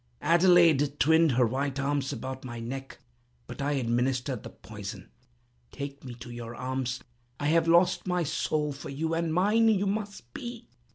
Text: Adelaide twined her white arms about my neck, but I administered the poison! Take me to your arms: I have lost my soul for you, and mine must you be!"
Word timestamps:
Adelaide 0.23 0.99
twined 0.99 1.33
her 1.33 1.45
white 1.45 1.79
arms 1.79 2.11
about 2.11 2.43
my 2.43 2.59
neck, 2.59 2.97
but 3.45 3.61
I 3.61 3.73
administered 3.73 4.41
the 4.41 4.49
poison! 4.49 5.11
Take 5.71 6.03
me 6.03 6.15
to 6.15 6.31
your 6.31 6.55
arms: 6.55 7.01
I 7.39 7.49
have 7.49 7.67
lost 7.67 8.07
my 8.07 8.23
soul 8.23 8.73
for 8.73 8.89
you, 8.89 9.13
and 9.13 9.31
mine 9.31 9.79
must 9.87 10.21
you 10.21 10.25
be!" 10.33 10.69